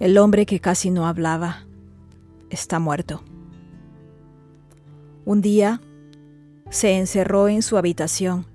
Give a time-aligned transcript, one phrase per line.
[0.00, 1.64] El hombre que casi no hablaba
[2.50, 3.24] está muerto.
[5.24, 5.80] Un día
[6.70, 8.46] se encerró en su habitación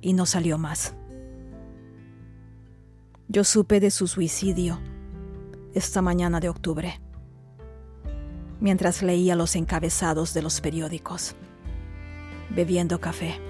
[0.00, 0.94] y no salió más.
[3.26, 4.78] Yo supe de su suicidio
[5.74, 7.00] esta mañana de octubre,
[8.60, 11.34] mientras leía los encabezados de los periódicos,
[12.50, 13.40] bebiendo café.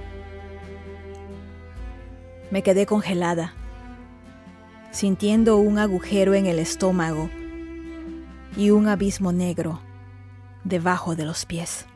[2.50, 3.52] Me quedé congelada
[4.94, 7.28] sintiendo un agujero en el estómago
[8.56, 9.80] y un abismo negro
[10.62, 11.86] debajo de los pies.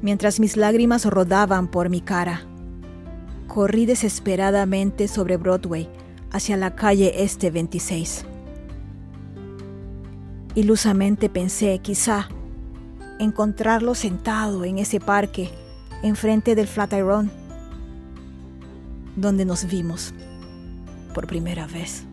[0.00, 2.42] Mientras mis lágrimas rodaban por mi cara,
[3.48, 5.88] corrí desesperadamente sobre Broadway
[6.30, 8.24] hacia la calle Este 26.
[10.54, 12.28] Ilusamente pensé, quizá,
[13.18, 15.50] encontrarlo sentado en ese parque
[16.04, 17.41] enfrente del Flatiron
[19.16, 20.14] donde nos vimos
[21.14, 22.04] por primera vez.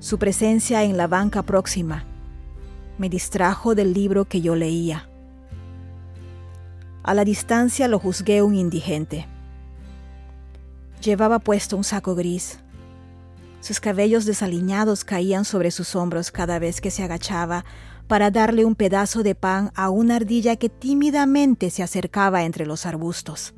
[0.00, 2.04] Su presencia en la banca próxima
[2.98, 5.08] me distrajo del libro que yo leía.
[7.02, 9.26] A la distancia lo juzgué un indigente.
[11.02, 12.58] Llevaba puesto un saco gris.
[13.60, 17.64] Sus cabellos desaliñados caían sobre sus hombros cada vez que se agachaba
[18.06, 22.86] para darle un pedazo de pan a una ardilla que tímidamente se acercaba entre los
[22.86, 23.54] arbustos.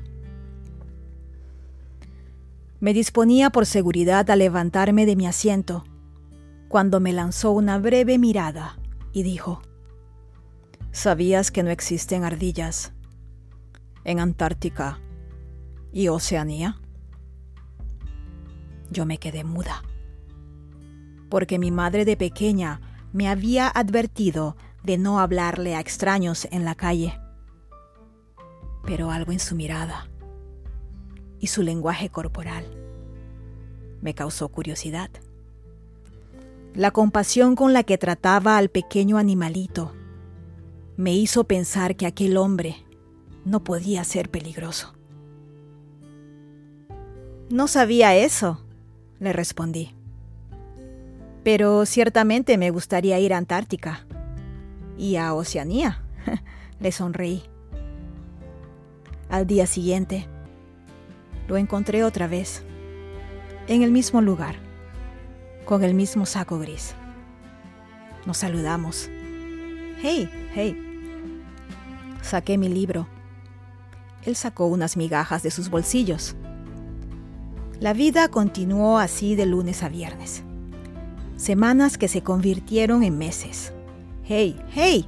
[2.80, 5.84] Me disponía por seguridad a levantarme de mi asiento,
[6.68, 8.78] cuando me lanzó una breve mirada
[9.12, 9.60] y dijo,
[10.90, 12.94] ¿Sabías que no existen ardillas
[14.04, 14.98] en Antártica
[15.92, 16.80] y Oceanía?
[18.90, 19.82] Yo me quedé muda,
[21.28, 22.80] porque mi madre de pequeña
[23.12, 27.20] me había advertido de no hablarle a extraños en la calle.
[28.86, 30.08] Pero algo en su mirada
[31.40, 32.64] y su lenguaje corporal.
[34.00, 35.10] Me causó curiosidad.
[36.74, 39.92] La compasión con la que trataba al pequeño animalito
[40.96, 42.76] me hizo pensar que aquel hombre
[43.44, 44.94] no podía ser peligroso.
[47.50, 48.60] No sabía eso,
[49.18, 49.94] le respondí.
[51.42, 54.06] Pero ciertamente me gustaría ir a Antártica
[54.98, 56.04] y a Oceanía,
[56.80, 57.42] le sonreí.
[59.30, 60.28] Al día siguiente,
[61.50, 62.62] lo encontré otra vez,
[63.66, 64.54] en el mismo lugar,
[65.64, 66.94] con el mismo saco gris.
[68.24, 69.10] Nos saludamos.
[70.00, 70.76] Hey, hey.
[72.22, 73.08] Saqué mi libro.
[74.22, 76.36] Él sacó unas migajas de sus bolsillos.
[77.80, 80.44] La vida continuó así de lunes a viernes.
[81.34, 83.72] Semanas que se convirtieron en meses.
[84.22, 85.04] Hey, hey.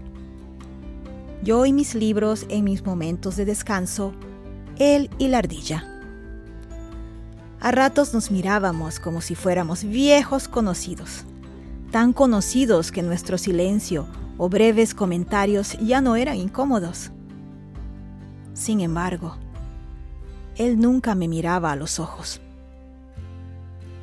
[1.44, 4.12] Yo y mis libros en mis momentos de descanso,
[4.76, 5.91] él y la ardilla.
[7.64, 11.24] A ratos nos mirábamos como si fuéramos viejos conocidos,
[11.92, 17.12] tan conocidos que nuestro silencio o breves comentarios ya no eran incómodos.
[18.52, 19.36] Sin embargo,
[20.56, 22.40] él nunca me miraba a los ojos.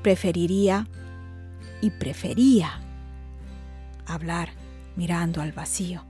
[0.03, 0.87] Preferiría
[1.81, 2.79] y prefería
[4.05, 4.51] hablar
[4.95, 6.05] mirando al vacío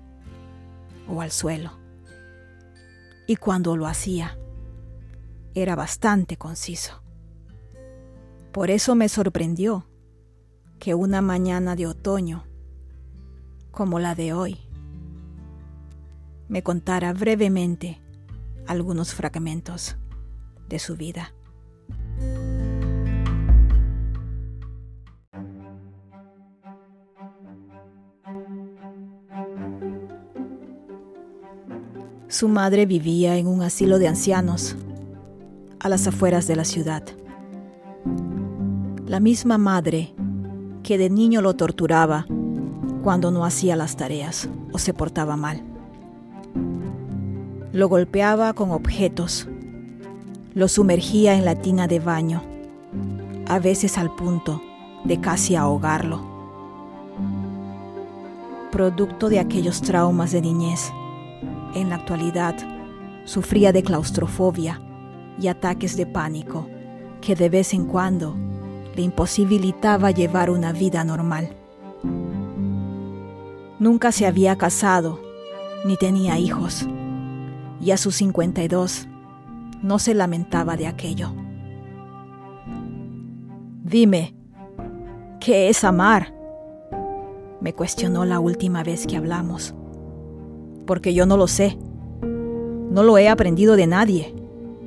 [1.08, 1.72] o al suelo.
[3.26, 4.38] Y cuando lo hacía,
[5.56, 7.09] era bastante conciso.
[8.52, 9.86] Por eso me sorprendió
[10.80, 12.46] que una mañana de otoño,
[13.70, 14.58] como la de hoy,
[16.48, 18.00] me contara brevemente
[18.66, 19.98] algunos fragmentos
[20.68, 21.32] de su vida.
[32.28, 34.76] Su madre vivía en un asilo de ancianos
[35.80, 37.04] a las afueras de la ciudad
[39.10, 40.14] la misma madre
[40.84, 42.28] que de niño lo torturaba
[43.02, 45.64] cuando no hacía las tareas o se portaba mal.
[47.74, 49.48] Lo golpeaba con objetos,
[50.54, 52.44] lo sumergía en la tina de baño,
[53.48, 54.62] a veces al punto
[55.06, 56.22] de casi ahogarlo.
[58.72, 60.92] Producto de aquellos traumas de niñez,
[61.74, 62.56] en la actualidad
[63.26, 64.80] sufría de claustrofobia
[65.42, 66.68] y ataques de pánico
[67.22, 68.36] que de vez en cuando
[69.02, 71.50] imposibilitaba llevar una vida normal.
[73.80, 75.20] Nunca se había casado
[75.86, 76.88] ni tenía hijos
[77.82, 79.08] y a sus 52
[79.82, 81.32] no se lamentaba de aquello.
[83.84, 84.36] Dime,
[85.40, 86.34] ¿qué es amar?
[87.62, 89.74] Me cuestionó la última vez que hablamos.
[90.86, 91.78] Porque yo no lo sé.
[92.92, 94.36] No lo he aprendido de nadie,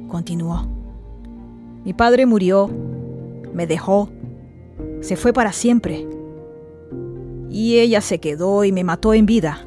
[0.09, 0.69] continuó.
[1.85, 2.71] Mi padre murió
[3.53, 4.11] me dejó,
[5.01, 6.09] se fue para siempre.
[7.51, 9.67] Y ella se quedó y me mató en vida.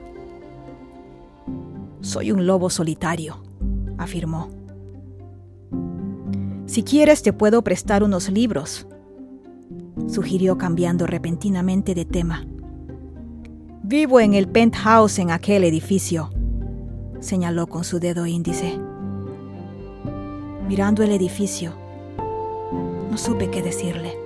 [2.01, 3.43] Soy un lobo solitario,
[3.97, 4.49] afirmó.
[6.65, 8.87] Si quieres te puedo prestar unos libros,
[10.07, 12.45] sugirió cambiando repentinamente de tema.
[13.83, 16.31] Vivo en el penthouse en aquel edificio,
[17.19, 18.79] señaló con su dedo índice.
[20.67, 21.84] Mirando el edificio,
[23.15, 24.19] no supe qué decirle.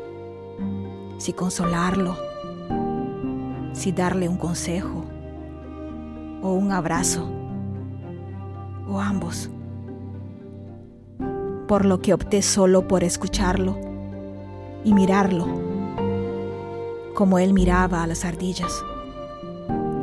[1.19, 2.17] Si consolarlo,
[3.71, 5.05] si darle un consejo,
[6.41, 7.29] o un abrazo,
[8.89, 9.51] o ambos.
[11.67, 13.77] Por lo que opté solo por escucharlo
[14.83, 15.45] y mirarlo,
[17.13, 18.83] como él miraba a las ardillas,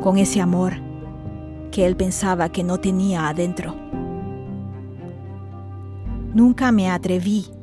[0.01, 0.75] con ese amor
[1.71, 3.75] que él pensaba que no tenía adentro.
[6.33, 7.56] Nunca me atreví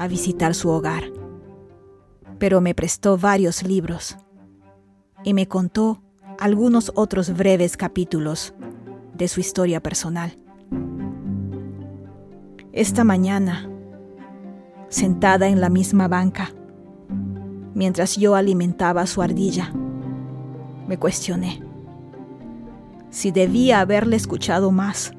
[0.00, 1.12] a visitar su hogar,
[2.38, 4.16] pero me prestó varios libros
[5.24, 6.00] y me contó
[6.38, 8.54] algunos otros breves capítulos
[9.12, 10.38] de su historia personal.
[12.72, 13.68] Esta mañana,
[14.88, 16.50] sentada en la misma banca,
[17.74, 19.70] mientras yo alimentaba su ardilla,
[20.88, 21.62] me cuestioné
[23.10, 25.12] si debía haberle escuchado más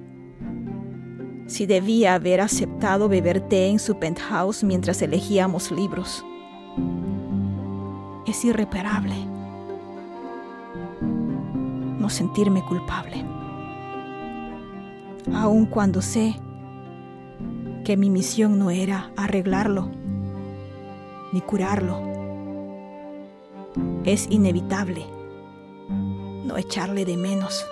[1.51, 6.25] si debía haber aceptado beber té en su penthouse mientras elegíamos libros.
[8.25, 9.15] Es irreparable
[12.00, 13.25] no sentirme culpable,
[15.33, 16.39] aun cuando sé
[17.83, 19.92] que mi misión no era arreglarlo
[21.33, 22.00] ni curarlo.
[24.06, 25.06] Es inevitable
[26.45, 27.65] no echarle de menos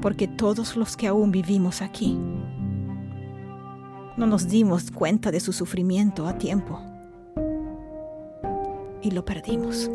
[0.00, 2.18] porque todos los que aún vivimos aquí
[4.16, 6.80] no nos dimos cuenta de su sufrimiento a tiempo
[9.02, 9.90] y lo perdimos.